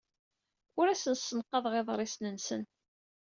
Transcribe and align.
Ur 0.79 0.87
asen-ssenqaḍeɣ 0.89 1.73
iḍrisen-nsen. 1.79 2.61